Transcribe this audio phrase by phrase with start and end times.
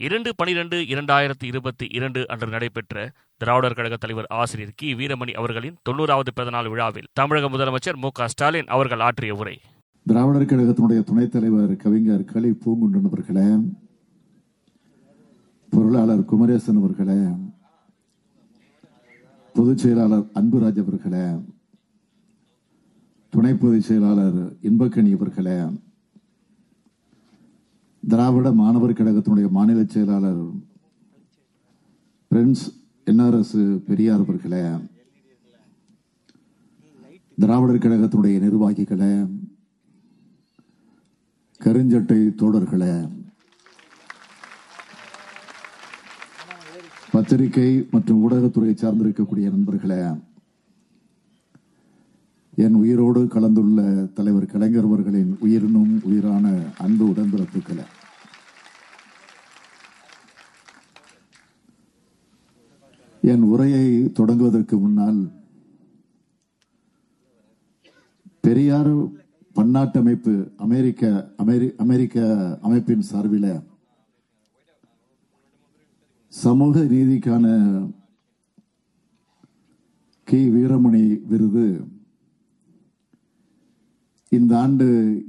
[0.00, 2.94] இரண்டு பனிரெண்டு இரண்டாயிரத்தி இருபத்தி இரண்டு அன்று நடைபெற்ற
[3.40, 4.94] திராவிடர் கழக தலைவர் ஆசிரியர் கி.
[4.94, 8.08] வீரமணி அவர்களின் தொண்ணூறாவது பிறந்தநாள் விழாவில் தமிழக முதலமைச்சர் மு.
[8.14, 8.28] க.
[8.28, 9.56] ஸ்டாலின் அவர்கள் ஆற்றிய உரை.
[10.06, 13.48] திராவிடர் கழகத்தினுடைய துணைத் தலைவர் கவிஞர் கலை பூங்குண்டன் அவர்களே
[15.72, 17.18] பொருளாளர் குமரேசன் அவர்களே
[19.54, 21.26] பொதுச் செயலாளர் அன்புராஜ் அவர்களே
[23.32, 25.58] துணை பொதுச் செயலாளர் இன்பக்கணி அவர்களே
[28.06, 30.42] திராவிட மாணவர் கழகத்தினுடைய மாநில செயலாளர்
[32.30, 32.64] பிரின்ஸ்
[33.06, 33.56] என்ஆர்எஸ்
[33.86, 34.62] பெரியார் அவர்களே
[37.38, 39.12] திராவிடர் கழகத்தினுடைய நிர்வாகிகளே
[41.60, 42.94] கருஞ்சட்டை தோழர்களே
[47.10, 50.00] பத்திரிகை மற்றும் ஊடகத்துறையை சார்ந்திருக்கக்கூடிய நண்பர்களே
[52.58, 53.80] என் உயிரோடு கலந்துள்ள
[54.14, 56.44] தலைவர் கலைஞர் அவர்களின் உயிரினும் உயிரான
[56.76, 57.84] அன்பு உடன்பிறப்புகளை.
[63.30, 63.86] என் உரையை
[64.18, 65.20] தொடங்குவதற்கு முன்னால்
[68.44, 68.90] பெரியார்
[69.56, 71.10] பன்னாட்டு அமைப்பு அமெரிக்க
[71.42, 72.24] அமெரி அமெரிக்க
[72.66, 73.48] அமைப்பின் சார்பில்
[76.42, 77.46] சமூக நீதிக்கான
[80.28, 80.40] கி.
[80.54, 81.66] வீரமணி விருது
[84.32, 84.88] இந்த ஆண்டு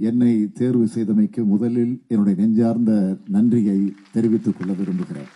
[0.09, 2.93] என்னை தேர்வு செய்தமைக்கு முதலில் என்னுடைய நெஞ்சார்ந்த
[3.35, 3.79] நன்றியை
[4.11, 5.33] தெரிவித்துக் கொள்ள விரும்புகிறேன்.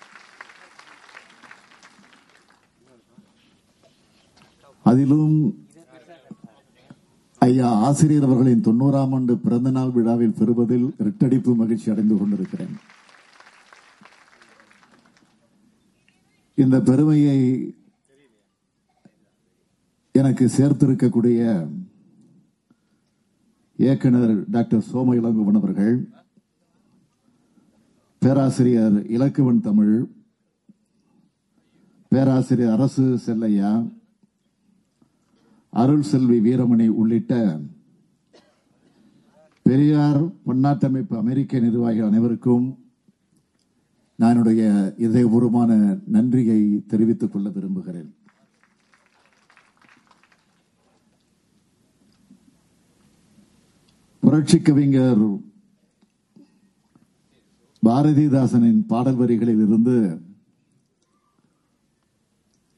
[4.92, 5.36] அதிலும்
[7.42, 12.73] ஐயா ஆசிரியர் அவர்களின் தொண்ணூறாம் ஆண்டு பிறந்த நாள் விழாவில் பெறுவதில் இரட்டடிப்பு மகிழ்ச்சி அடைந்து கொண்டிருக்கிறேன்.
[16.58, 17.38] இந்த பெருமையை
[20.16, 21.42] எனக்கு சேர்த்திருக்கக்கூடிய
[23.80, 25.95] இயக்குனர் டாக்டர் சோம இளங்குவன் அவர்கள்
[28.22, 29.95] பேராசிரியர் இலக்குவன் தமிழ்
[32.12, 33.72] பேராசிரியர் அரசு செல்லையா
[35.74, 37.59] அருள் செல்வி வீரமணி உள்ளிட்ட
[39.66, 42.66] பெரியார் பன்னாட்டமைப்பு அமெரிக்க நிர்வாகிகள் அனைவருக்கும்
[44.16, 48.10] நான் என்னுடைய இதயபூர்வமான நன்றியை தெரிவித்துக் கொள்ள விரும்புகிறேன்.
[54.20, 55.24] புரட்சி கவிஞர்
[57.84, 59.96] பாரதிதாசனின் பாடல் வரிகளில் இருந்து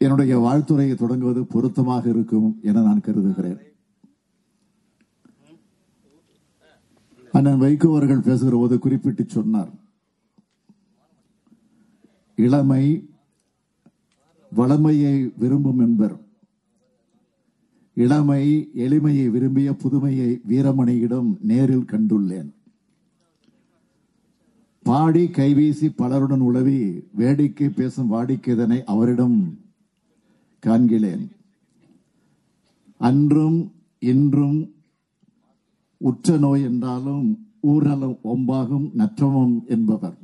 [0.03, 3.61] என்னுடைய வாழ்த்துறையை தொடங்குவது பொருத்தமாக இருக்கும் என நான் கருதுகிறேன்.
[7.31, 9.71] அண்ணன் வைகோ அவர்கள் பேசுகிற போது குறிப்பிட்டு சொன்னார்.
[12.35, 12.83] இளமை
[14.51, 16.15] வளமையை விரும்பும் என்பர்.
[17.93, 18.43] இளமை
[18.75, 22.51] எளிமையை விரும்பிய புதுமையை வீரமணியிடம் நேரில் கண்டுள்ளேன்.
[24.83, 26.79] பாடி கைவீசி பலருடன் உளவி
[27.11, 29.37] வேடிக்கை பேசும் வாடிக்கைதனை அவரிடம்
[30.65, 31.29] காண்கிறேன்.
[32.97, 34.73] அன்றும் இன்றும்
[35.97, 40.17] உற்ற நோய் என்றாலும் ஊர்நலம் ஒம்பாகும் நற்றமும் என்பவர்.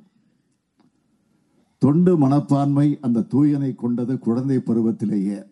[1.78, 5.44] தொண்டு மனப்பான்மை அந்த தூயனை கொண்டது குழந்தை பருவத்திலேயே.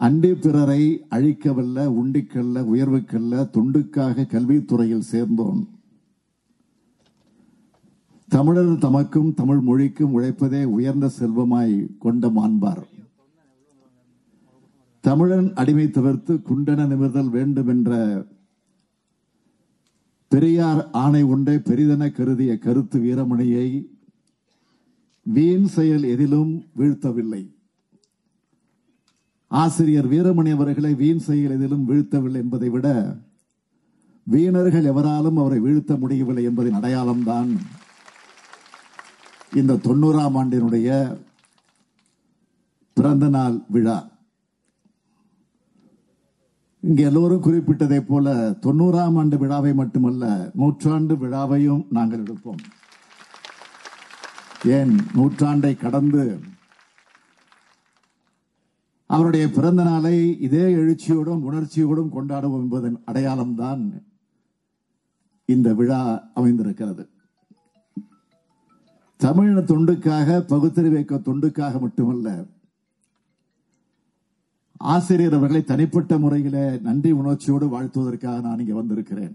[0.00, 5.68] அண்டி பிறரை அழிக்கவல்ல உண்டிக்கல்ல உயர்வுக்கல்ல தொண்டுக்காக கல்வித்துறையில் சேர்ந்தோம்.
[8.34, 12.84] தமிழர் தமக்கும் தமிழ் மொழிக்கும் உழைப்பதே உயர்ந்த செல்வமாய் கொண்ட மாண்பார்.
[15.04, 17.90] தமிழன் அடிமை தவிர்த்து குண்டன நிமிர்தல் வேண்டும் என்ற
[20.32, 23.66] பெரியார் ஆணை உண்டை பெரிதென கருதிய கருத்து வீரமணியை
[25.22, 27.42] வீண் செயல் எதிலும் வீழ்த்தவில்லை.
[29.50, 32.88] ஆசிரியர் வீரமணி அவர்களை வீண் செயல் எதிலும் வீழ்த்தவில்லை என்பதை விட
[34.26, 37.52] வீணர்கள் எவராலும் அவரை வீழ்த்த முடியவில்லை என்பதின் அடையாளம்தான்
[39.60, 40.88] இந்த தொண்ணூறாம் ஆண்டினுடைய
[42.92, 44.10] பிறந்த நாள் விழா.
[46.80, 52.62] இங்கே எல்லோரும் குறிப்பிட்டதை போல தொண்ணூறாம் ஆண்டு விழாவை மட்டுமல்ல நூற்றாண்டு விழாவையும் நாங்கள் எடுப்போம்.
[54.66, 56.24] ஏன் நூற்றாண்டை கடந்து
[59.06, 63.82] அவருடைய பிறந்த நாளை இதே எழுச்சியோடும் உணர்ச்சியோடும் கொண்டாடுவோம் என்பதன் அடையாளம்தான்
[65.44, 67.11] இந்த விழா அமைந்திருக்கிறது.
[69.24, 72.28] தமிழின தொண்டுக்காக பகுத்தறிவைக்க தொண்டுக்காக மட்டுமல்ல
[74.92, 79.34] ஆசிரியர் அவர்களை தனிப்பட்ட முறையில நன்றி உணர்ச்சியோடு வாழ்த்துவதற்காக நான் இங்கே வந்திருக்கிறேன்.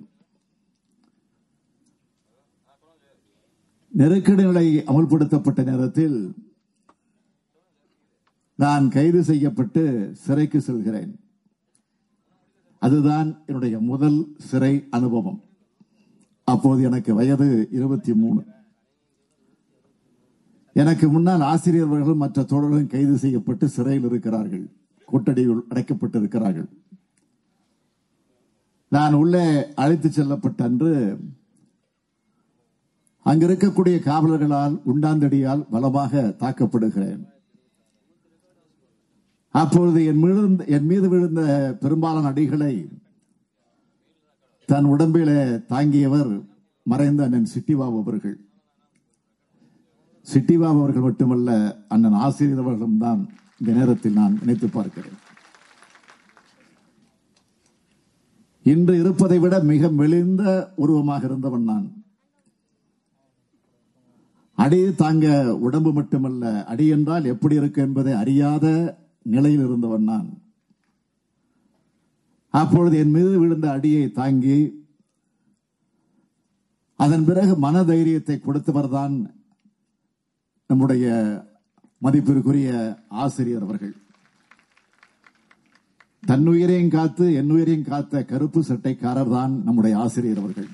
[3.87, 6.17] நெருக்கடி நிலை அமல்படுத்தப்பட்ட நேரத்தில்
[8.55, 11.13] நான் கைது செய்யப்பட்டு சிறைக்கு செல்கிறேன்.
[12.79, 15.39] அதுதான் என்னுடைய முதல் சிறை அனுபவம்.
[16.43, 18.41] அப்போது எனக்கு வயது இருபத்தி மூணு.
[20.77, 24.65] எனக்கு முன்னால் ஆசிரியர்களும் மற்ற தோழர்களும் கைது செய்யப்பட்டு சிறையில் இருக்கிறார்கள்.
[25.11, 26.67] கொட்டடியுள் அடைக்கப்பட்டிருக்கிறார்கள்.
[28.89, 30.91] நான் உள்ளே அழைத்து செல்லப்பட்ட அன்று
[33.25, 37.23] அங்கிருக்கக்கூடிய காவலர்களால் உண்டாந்தடியால் பலமாக தாக்கப்படுகிறேன்.
[39.49, 41.41] அப்பொழுது என் மீது என் மீது விழுந்த
[41.79, 42.73] பெரும்பாலான அடிகளை
[44.65, 45.41] தன் உடம்பிலே
[45.73, 46.31] தாங்கியவர்
[46.83, 48.46] மறைந்த அண்ணன் சிட்டிபாபு அவர்கள்.
[50.27, 51.51] சிட்டிபாபு அவர்கள் மட்டுமல்ல
[51.93, 53.21] அண்ணன் ஆசிரியர் அவர்களும் தான்
[53.59, 55.19] இந்த நேரத்தில் நான் நினைத்து பார்க்கிறேன்.
[58.65, 60.43] இன்று இருப்பதை விட மிக மெலிந்த
[60.83, 61.85] உருவமாக இருந்தவன் நான்.
[64.63, 65.27] அடி தாங்க
[65.67, 68.65] உடம்பு மட்டுமல்ல அடி என்றால் எப்படி இருக்கு என்பதை அறியாத
[69.33, 70.27] நிலையில் இருந்தவன் நான்.
[72.53, 74.59] அப்பொழுது என் மீது விழுந்த அடியை தாங்கி
[76.99, 79.15] அதன் பிறகு மன தைரியத்தை கொடுத்தவர் தான்
[80.69, 81.05] நம்முடைய
[82.05, 82.69] மதிப்பிற்குரிய
[83.23, 83.93] ஆசிரியர் அவர்கள்.
[86.29, 90.69] தன்னுயிரையும் காத்து என்னுயிரையும் காத்த கருப்பு சட்டைக்காரர் தான் நம்முடைய ஆசிரியர் அவர்கள்.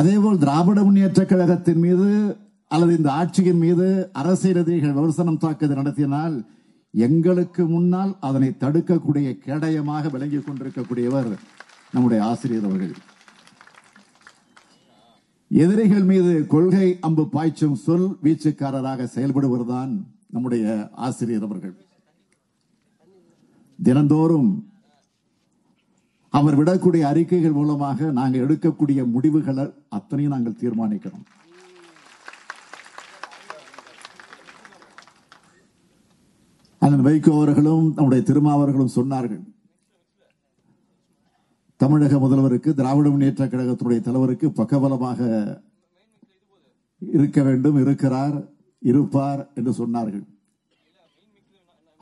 [0.00, 2.08] அதேபோல் திராவிட முன்னேற்ற கழகத்தின் மீது
[2.74, 3.86] அல்லது இந்த ஆட்சியின் மீது
[4.20, 6.36] அரசியல் எதிரிகள் விமர்சனம் தாக்குதல் நடத்தினால்
[6.94, 11.30] எங்களுக்கு முன்னால் அதனை தடுக்கக்கூடிய கேடயமாக விளங்கிக் கொண்டிருக்கக்கூடியவர்
[11.94, 12.94] நம்முடைய ஆசிரியர் அவர்கள்.
[15.50, 21.76] எதிரிகள் மீது கொள்கை அம்பு பாய்ச்சும் சொல் வீச்சுக்காரராக செயல்படுவதுதான் நம்முடைய ஆசிரியர் அவர்கள்.
[23.82, 24.50] தினந்தோறும்
[26.30, 31.26] அவர் விடக்கூடிய அறிக்கைகள் மூலமாக நாங்கள் எடுக்கக்கூடிய முடிவுகளை அத்தனையும் நாங்கள் தீர்மானிக்கிறோம்.
[36.78, 39.44] அண்ணன் வைகோ அவர்களும் நம்முடைய திருமாவர்களும் சொன்னார்கள்.
[41.88, 45.20] தமிழக முதல்வருக்கு திராவிட முன்னேற்ற கழகத்துடைய தலைவருக்கு பக்கபலமாக
[47.14, 48.34] இருக்க வேண்டும் இருக்கிறார்
[48.78, 50.24] இருப்பார் என்று சொன்னார்கள்.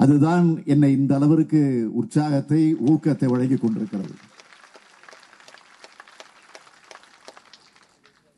[0.01, 1.61] அதுதான் என்னை இந்த அளவிற்கு
[1.93, 4.15] உற்சாகத்தை ஊக்கத்தை வழங்கிக் கொண்டிருக்கிறது.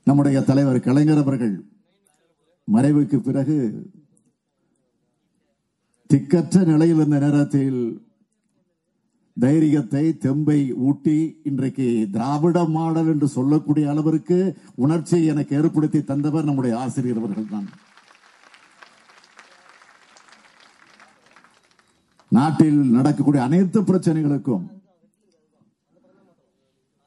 [0.04, 1.54] நம்முடைய தலைவர் கலைஞர் அவர்கள்
[2.72, 3.58] மறைவுக்கு பிறகு
[6.10, 7.80] திக்கற்ற நிலையில் இருந்த நேரத்தில்
[9.42, 11.18] தைரியத்தை தெம்பை ஊட்டி
[11.48, 14.38] இன்றைக்கு திராவிட மாடல் என்று சொல்லக்கூடிய அளவிற்கு
[14.84, 17.68] உணர்ச்சியை எனக்கு ஏற்படுத்தி தந்தவர் நம்முடைய ஆசிரியர் அவர்கள் தான்
[22.32, 24.66] நாட்டில் நடக்கக்கூடிய அனைத்து பிரச்சனைகளுக்கும்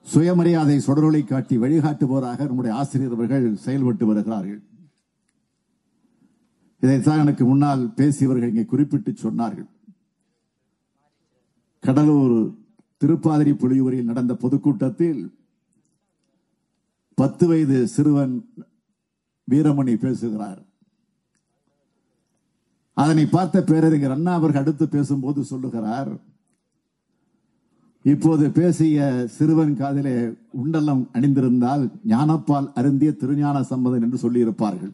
[0.06, 4.62] சுயமரியாதை சுடரொலை காட்டி வழிகாட்டுபவராக நம்முடைய ஆசிரியர் அவர்கள் செயல்பட்டு வருகிறார்கள்.
[6.84, 9.70] இதைத்தான் எனக்கு முன்னால் பேசியவர்கள் இங்கே குறிப்பிட்டு சொன்னார்கள்.
[11.92, 12.36] கடலூர்
[13.02, 15.22] திருப்பாதிரி புலியூரில் நடந்த பொதுக்கூட்டத்தில்
[17.18, 18.36] பத்து வயது சிறுவன்
[19.48, 20.60] வீரமணி பேசுகிறார்.
[22.94, 26.12] அதனை பார்த்த பேரறிஞர் அண்ணா அவர்கள் அடுத்து பேசும்போது சொல்லுகிறார்
[28.14, 30.16] இப்போது பேசிய சிறுவன் காதிலே
[30.62, 31.84] உண்டலம் அணிந்திருந்தால்
[32.14, 34.94] ஞானப்பால் அருந்திய திருஞான சம்மதன் என்று சொல்லியிருப்பார்கள்.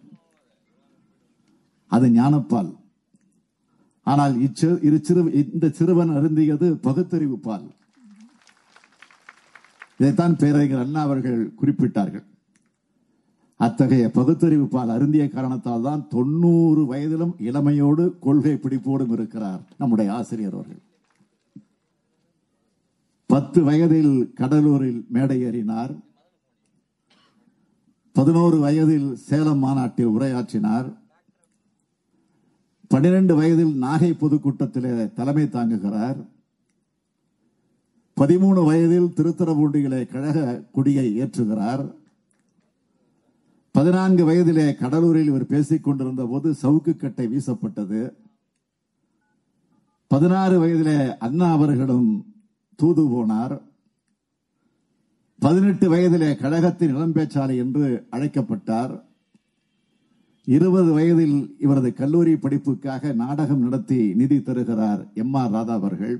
[1.92, 2.72] அது ஞானப்பால்.
[4.08, 5.22] ஆனால் இச்சு- இரு சிறு
[5.54, 7.68] இந்த சிறுவன் அருந்தியது பகுத்தறிவு பால்.
[9.98, 12.24] இதைத்தான் பேரறிஞர் அண்ணா அவர்கள் குறிப்பிட்டார்கள்.
[13.56, 20.82] அத்தகைய பகுத்தறிவு பால் அருந்திய காரணத்தால் தான் தொண்ணூறு வயதிலும் இளமையோடு கொள்கை பிடிப்போடும் இருக்கிறார் நம்முடைய ஆசிரியர் அவர்கள்.
[23.26, 26.06] பத்து வயதில் கடலூரில் மேடை ஏறினார்
[28.14, 30.88] பதினோரு வயதில் சேலம் மாநாட்டில் உரையாற்றினார்.
[32.88, 36.28] பன்னிரண்டு வயதில் நாகை பொதுக்கூட்டத்திலே தலைமை தாங்குகிறார்.
[38.18, 41.96] பதிமூணு வயதில் திருத்தரவூண்டிகளை கழக கொடியை ஏற்றுகிறார்.
[43.72, 48.14] பதினான்கு வயதிலே கடலூரில் இவர் பேசிக் கொண்டிருந்த போது சவுக்கு கட்டை வீசப்பட்டது.
[50.08, 52.26] பதினாறு வயதிலே அண்ணா அவர்களும்
[52.76, 53.62] தூது போனார்.
[55.40, 59.07] பதினெட்டு வயதிலே கழகத்தின் இளம்பேச்சாலை என்று அழைக்கப்பட்டார்.
[60.56, 66.16] இருபது வயதில் இவரது கல்லூரி படிப்புக்காக நாடகம் நடத்தி நிதி தருகிறார் எம் ஆர் ராதா அவர்கள்.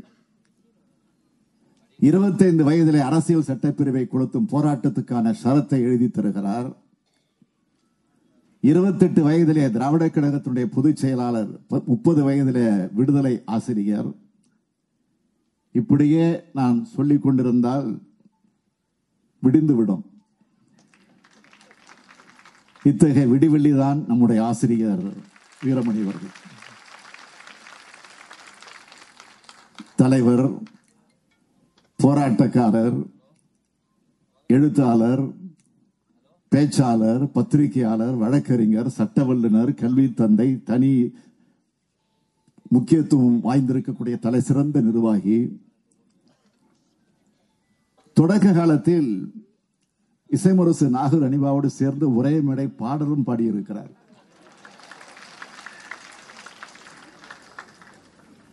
[2.00, 6.68] இருபத்தைந்து வயதிலே அரசியல் சட்டப்பிரிவை கொளுத்தும் போராட்டத்துக்கான ஷரத்தை எழுதி தருகிறார்.
[8.62, 11.52] இருபத்தெட்டு வயதிலே திராவிட கழகத்தினுடைய பொதுச் செயலாளர்
[11.86, 14.10] முப்பது வயதிலே விடுதலை ஆசிரியர்.
[15.72, 17.88] இப்படியே நான் சொல்லிக் கொண்டிருந்தால்
[19.44, 20.04] விடிந்துவிடும்
[22.90, 25.06] இத்தகைய விடிவெள்ளி தான் நம்முடைய ஆசிரியர்
[25.64, 26.36] வீரமணி அவர்கள்.
[30.02, 30.46] தலைவர்
[32.04, 32.98] போராட்டக்காரர்
[34.50, 35.24] எழுத்தாளர்
[36.52, 40.92] பேச்சாளர் பத்திரிகையாளர் வழக்கறிஞர் சட்ட வல்லுநர் கல்வி தந்தை தனி
[42.70, 45.40] முக்கியத்துவம் வாய்ந்திருக்கக்கூடிய தலை சிறந்த நிர்வாகி.
[48.18, 49.12] தொடக்க காலத்தில்
[50.36, 53.92] இசைமுரசு நாகூர் அனிபாவோடு சேர்ந்து ஒரே மேடை பாடலும் பாடியிருக்கிறார்.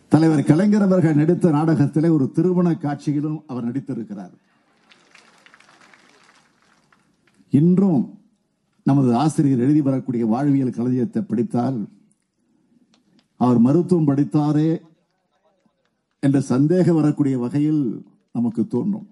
[0.07, 4.35] தலைவர் கலைஞர் அவர்கள் நடித்த நாடகத்திலே ஒரு திருமண காட்சியிலும் அவர் நடித்திருக்கிறார்.
[7.49, 8.19] இன்றும்
[8.83, 11.79] நமது ஆசிரியர் எழுதி வரக்கூடிய வாழ்வியல் களஞ்சியத்தை படித்தால்
[13.35, 14.69] அவர் மருத்துவம் படித்தாரே
[16.19, 17.83] என்ற சந்தேகம் வரக்கூடிய வகையில்
[18.31, 19.07] நமக்கு தோன்றும்.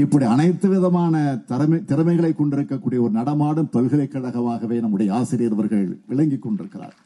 [0.00, 1.14] இப்படி அனைத்து விதமான
[1.50, 6.96] திறமை திறமைகளை கொண்டிருக்கக்கூடிய ஒரு நடமாடும் பல்கலைக்கழகமாகவே நம்முடைய ஆசிரியர் அவர்கள் விளங்கிக் கொண்டிருக்கிறார்.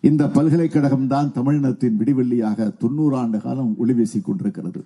[0.00, 4.82] இந்த பல்கலைக்கழகம் தான் தமிழினத்தின் விடிவெள்ளியாக தொண்ணூறு ஆண்டு காலம் ஒளி வீசிக் கொண்டிருக்கிறது.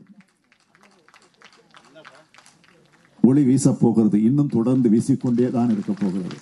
[3.23, 4.23] ஒளி வீசப் போகிறது.
[4.23, 6.37] இன்னும் தொடர்ந்து வீசிக்கொண்டே தான் இருக்க போகிறது.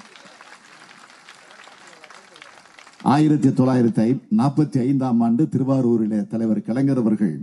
[3.02, 7.34] ஆயிரத்தி தொள்ளாயிரத்தி நாற்பத்தி ஐந்தாம் ஆண்டு திருவாரூரிலே தலைவர் கலைஞர் அவர்கள்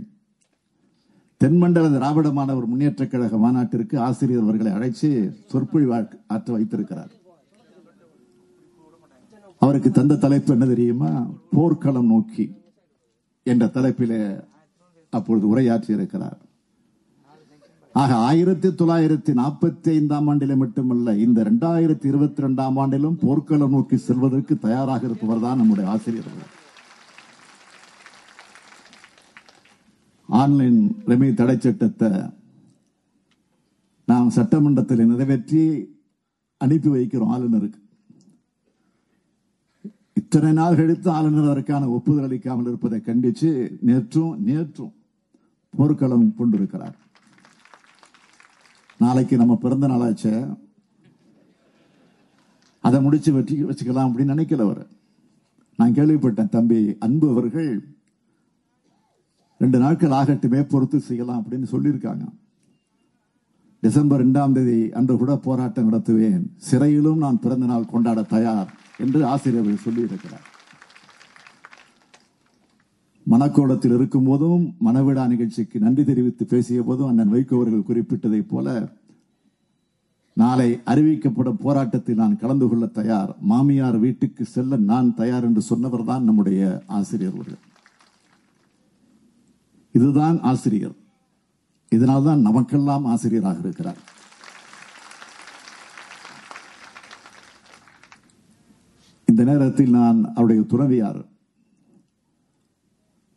[1.42, 5.08] தென்மண்டல திராவிட மாணவர் முன்னேற்ற கழக மாநாட்டிற்கு ஆசிரியர் அவர்களை அழைச்சு
[5.52, 5.92] சொற்பொழிவு
[6.28, 7.12] ஆற்ற வைத்திருக்கிறார்.
[9.62, 11.10] அவருக்கு தந்த தலைப்பு என்ன தெரியுமா?
[11.52, 12.46] போர்க்களம் நோக்கி
[13.46, 14.20] என்ற தலைப்பிலே
[15.12, 16.38] அப்பொழுது உரையாற்றி இருக்கிறார்
[17.94, 24.54] ஆக ஆயிரத்தி தொள்ளாயிரத்தி நாற்பத்தி ஐந்தாம் ஆண்டிலே மட்டுமல்ல இந்த இரண்டாயிரத்தி இருபத்தி இரண்டாம் ஆண்டிலும் போர்க்களம் நோக்கி செல்வதற்கு
[24.58, 26.48] தயாராக இருப்பவர் தான் நம்முடைய ஆசிரியர்கள்
[30.42, 32.10] ஆன்லைன் ரெமி தடை சட்டத்தை
[34.08, 35.62] நாம் சட்டமன்றத்தில் நிறைவேற்றி
[36.60, 37.80] அனுப்பி வைக்கிறோம் ஆளுநருக்கு.
[40.20, 43.50] இத்தனை நாள் கழித்து ஆளுநர் அதற்கான ஒப்புதல் அளிக்காமல் இருப்பதை கண்டித்து
[43.86, 44.92] நேற்றும் நேற்றும்
[45.78, 46.96] போர்க்களம் கொண்டிருக்கிறார்.
[48.98, 50.26] நாளைக்கு நம்ம பிறந்த நாளாச்ச.
[52.84, 54.84] அதை முடிச்சு வச்சு வச்சுக்கலாம் அப்படின்னு நினைக்கல அவர்.
[55.78, 57.70] நான் கேள்விப்பட்டேன் தம்பி அன்பு அவர்கள்
[59.62, 62.24] ரெண்டு நாட்கள் ஆகட்டுமே பொறுத்து செய்யலாம் அப்படின்னு சொல்லியிருக்காங்க.
[63.82, 66.42] டிசம்பர் இரண்டாம் தேதி அன்று கூட போராட்டம் நடத்துவேன்.
[66.68, 68.70] சிறையிலும் நான் பிறந்த நாள் கொண்டாட தயார்
[69.04, 70.46] என்று ஆசிரியர்கள் சொல்லியிருக்கிறார்.
[73.32, 78.76] மணக்கோலத்தில் இருக்கும் போதும் மணவிழா நிகழ்ச்சிக்கு நன்றி தெரிவித்து பேசிய போதும் அண்ணன் வைகோ அவர்கள் குறிப்பிட்டதைப் போல
[80.36, 83.32] நாளை அறிவிக்கப்படும் போராட்டத்தில் நான் கலந்து கொள்ள தயார்.
[83.50, 87.60] மாமியார் வீட்டுக்கு செல்ல நான் தயார் என்று சொன்னவர் தான் நம்முடைய ஆசிரியர் அவர்கள்.
[89.92, 90.94] இதுதான் ஆசிரியர்.
[91.88, 93.96] இதனால்தான் நமக்கெல்லாம் ஆசிரியராக இருக்கிறார்.
[99.26, 101.30] இந்த நேரத்தில் நான் அவருடைய துறவியார்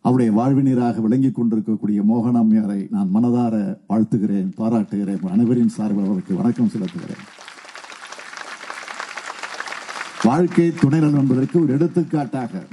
[0.01, 5.19] அவருடைய வாழ்வினராக விளங்கிக் கொண்டிருக்கக்கூடிய மோகனாமியாரை நான் மனதார வாழ்த்துகிறேன் பாராட்டுகிறேன்.
[5.24, 7.24] அனைவரின் சார்பில் அவருக்கு வணக்கம் செலுத்துகிறேன்.
[10.24, 12.65] வாழ்க்கை துணைநலம் என்பதற்கு ஒரு எடுத்துக்காட்டாக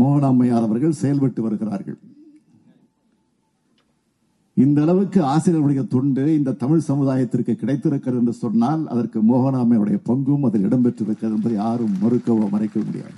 [0.00, 1.98] மோகனாம்மையார் அவர்கள் செயல்பட்டு வருகிறார்கள்.
[4.56, 11.36] இந்த அளவுக்கு ஆசிரியர்களுடைய தொண்டு இந்த தமிழ் சமுதாயத்திற்கு கிடைத்திருக்கிறது என்று சொன்னால் அதற்கு மோகனாமையுடைய பங்கும் அதில் இடம்பெற்றிருக்கிறது
[11.36, 13.16] என்பதை யாரும் மறுக்கவோ மறைக்க முடியாது.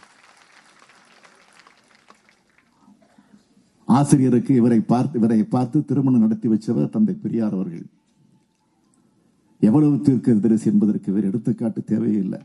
[3.99, 7.87] ஆசிரியருக்கு இவரை பார்த்து இவரை பார்த்து திருமணம் நடத்தி வச்சவர் தந்தை பெரியார் அவர்கள்.
[9.69, 12.41] எவ்வளவு தீர்க்க தரிசி என்பதற்கு வேறு எடுத்துக்காட்டு தேவையில்லை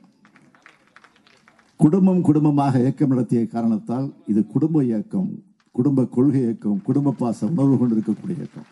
[1.81, 5.29] குடும்பம் குடும்பமாக இயக்கம் நடத்திய காரணத்தால் இது குடும்ப இயக்கம்
[5.71, 8.69] குடும்ப கொள்கை இயக்கம் குடும்ப பாச உணர்வு கொண்டிருக்கக்கூடிய இயக்கம்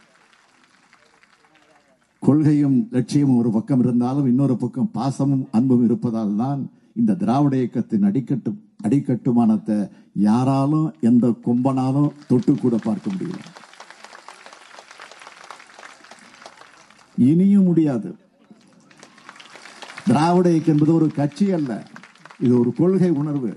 [2.20, 6.62] கொள்கையும் லட்சியமும் ஒரு பக்கம் இருந்தாலும் இன்னொரு பக்கம் பாசமும் அன்பும் இருப்பதால் தான்
[6.96, 8.52] இந்த திராவிட இயக்கத்தின் அடிக்கட்டு
[8.84, 9.78] அடிக்கட்டுமானத்தை
[10.28, 13.40] யாராலும் எந்த கொம்பனாலும் தொட்டு கூட பார்க்க முடியல.
[17.18, 18.12] இனியும் முடியாது.
[20.08, 21.72] திராவிட இயக்கம் என்பது ஒரு கட்சி அல்ல.
[22.40, 23.52] இது ஒரு கொள்கை உணர்வு.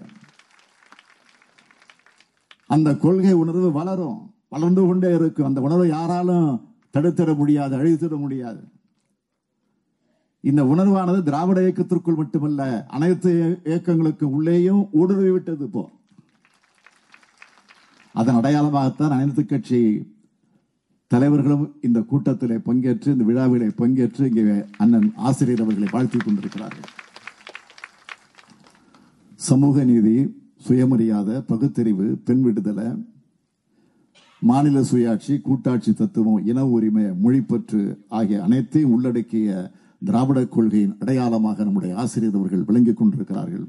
[2.66, 5.48] அந்த கொள்கை உணர்வு வளரும் வளர்ந்து கொண்டே இருக்கும்.
[5.48, 6.48] அந்த உணர்வை யாராலும்
[6.96, 8.62] தடுத்திட முடியாது அழித்திட முடியாது.
[10.40, 15.84] இந்த உணர்வானது திராவிட இயக்கத்திற்குள் மட்டுமல்ல அனைத்து இயக்கங்களுக்கு உள்ளேயும் ஊடுருவி விட்டது இப்போ.
[18.12, 19.80] அதன் அடையாளமாகத்தான் அனைத்து கட்சி
[21.06, 26.90] தலைவர்களும் இந்த கூட்டத்திலே பங்கேற்று இந்த விழாவிலே பங்கேற்று இங்கே அண்ணன் ஆசிரியர் அவர்களை வாழ்த்திக் கொண்டிருக்கிறார்கள்.
[29.46, 30.16] சமூக நீதி
[30.66, 32.88] சுயமரியாதை பகுத்தறிவு பெண் விடுதலை
[34.42, 39.48] மாநில சுயாட்சி கூட்டாட்சி தத்துவம் இன உரிமை மொழிப்பற்று ஆகிய அனைத்தையும் உள்ளடக்கிய
[40.02, 43.66] திராவிட கொள்கையின் அடையாளமாக நம்முடைய ஆசிரியர் அவர்கள் விளங்கிக் கொண்டிருக்கிறார்கள்.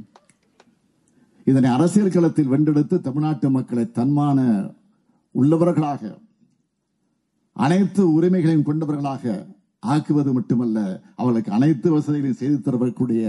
[1.47, 4.39] இதனை அரசியல் களத்தில் வென்றெடுத்து தமிழ்நாட்டு மக்களை தன்மான
[5.35, 6.01] உள்ளவர்களாக
[7.55, 9.23] அனைத்து உரிமைகளையும் கொண்டவர்களாக
[9.83, 10.77] ஆக்குவது மட்டுமல்ல
[11.15, 13.23] அவர்களுக்கு அனைத்து வசதிகளையும் செய்து தரக்கூடிய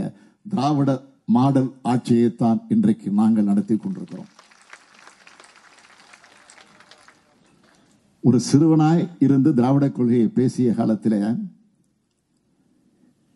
[0.49, 0.91] திராவிட
[1.25, 4.27] மாடல் ஆட்சியைத்தான் இன்றைக்கு நாங்கள் நடத்தி கொண்டிருக்கிறோம்.
[8.21, 11.21] ஒரு சிறுவனாய் இருந்து திராவிட கொள்கையை பேசிய காலத்திலே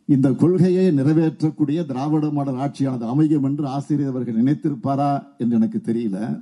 [0.04, 6.40] இந்த கொள்கையை நிறைவேற்றக்கூடிய திராவிட மாடல் ஆட்சியானது அமையும் என்று ஆசிரியர் அவர்கள் நினைத்திருப்பாரா என்று எனக்கு தெரியல.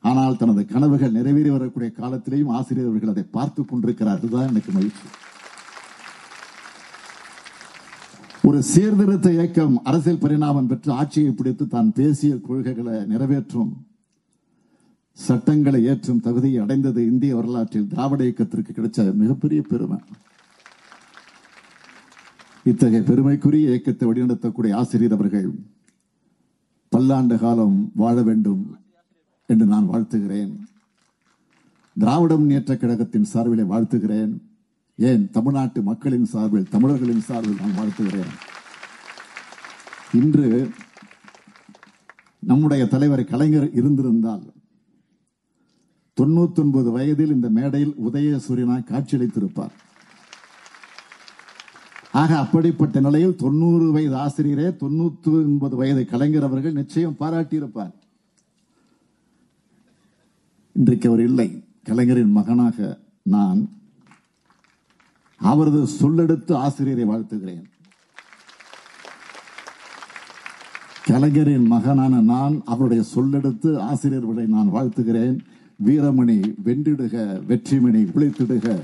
[0.00, 5.00] ஆனால் தனது கனவுகள் நிறைவேறி வரக்கூடிய காலத்திலேயும் ஆசிரியர் அவர்கள் அதை பார்த்துக் கொண்டிருக்கிறார் அதுதான் எனக்கு மகிழ்ச்சி.
[8.50, 13.68] ஒரு சீர்திருத்த இயக்கம் அரசியல் பரிணாமம் பெற்று ஆட்சியை பிடித்து தான் பேசிய கொள்கைகளை நிறைவேற்றும்
[15.12, 19.98] சட்டங்களை ஏற்றும் தகுதியை அடைந்தது இந்திய வரலாற்றில் திராவிட இயக்கத்திற்கு கிடைச்ச மிகப்பெரிய பெருமை.
[22.64, 25.50] இத்தகைய பெருமைக்குரிய இயக்கத்தை வழிநடத்தக்கூடிய ஆசிரியர் அவர்கள்
[26.88, 28.76] பல்லாண்டு காலம் வாழ வேண்டும்
[29.46, 30.52] என்று நான் வாழ்த்துகிறேன்.
[31.96, 34.34] திராவிட முன்னேற்ற கழகத்தின் சார்பிலே வாழ்த்துகிறேன்.
[35.00, 38.32] ஏன் தமிழ்நாட்டு மக்களின் சார்பில் தமிழர்களின் சார்பில் நான் வாழ்த்துகிறேன்?
[40.12, 40.70] இன்று
[42.38, 44.42] நம்முடைய தலைவர் கலைஞர் இருந்திருந்தால்
[46.20, 49.74] தொண்ணூத்தி ஒன்பது வயதில் இந்த மேடையில் உதயசூரியனாய் காட்சியளித்திருப்பார்.
[52.12, 57.92] ஆக அப்படிப்பட்ட நிலையில் தொண்ணூறு வயது ஆசிரியரே தொண்ணூத்தி ஒன்பது வயது கலைஞர் அவர்கள் நிச்சயம் பாராட்டியிருப்பார்.
[60.72, 61.64] இன்றைக்கு அவர் இல்லை.
[61.82, 63.68] கலைஞரின் மகனாக நான்
[65.40, 67.62] அவரது சொல்லெடுத்து ஆசிரியரை வாழ்த்துகிறேன்.
[71.04, 75.38] கலைஞரின் மகனான நான் அவருடைய சொல்லெடுத்து ஆசிரியர்களை நான் வாழ்த்துகிறேன்.
[75.86, 78.82] வீரமணி வென்றிடுக வெற்றிமணி உழைத்திடுக.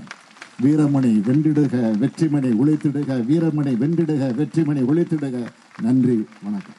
[0.63, 3.21] வீரமணி வென்றிடுக வெற்றிமணி உழைத்திடுக.
[3.31, 5.47] வீரமணி வென்றிடுக வெற்றிமணி உழைத்திடுக.
[5.83, 6.75] நன்றி வணக்கம்.